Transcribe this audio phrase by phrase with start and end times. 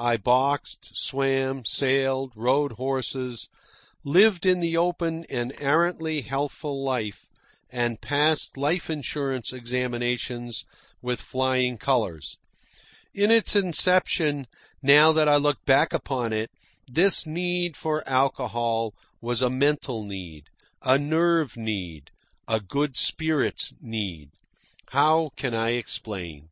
[0.00, 3.48] I boxed, swam, sailed, rode horses,
[4.04, 7.28] lived in the open an arrantly healthful life,
[7.70, 10.64] and passed life insurance examinations
[11.00, 12.36] with flying colours.
[13.14, 14.48] In its inception,
[14.82, 16.50] now that I look back upon it,
[16.88, 20.46] this need for alcohol was a mental need,
[20.82, 22.10] a nerve need,
[22.48, 24.30] a good spirits need.
[24.88, 26.48] How can I explain?